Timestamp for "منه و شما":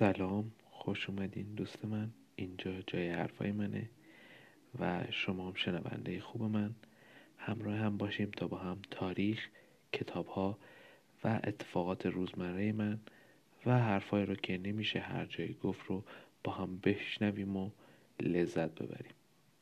3.52-5.48